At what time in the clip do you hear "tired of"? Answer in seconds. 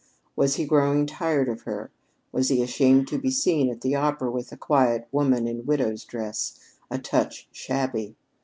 1.05-1.61